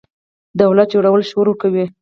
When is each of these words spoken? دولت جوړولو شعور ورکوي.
دولت 0.61 0.87
جوړولو 0.93 1.27
شعور 1.29 1.47
ورکوي. 1.49 1.85